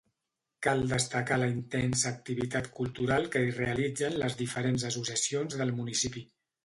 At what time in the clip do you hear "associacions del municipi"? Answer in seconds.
4.91-6.25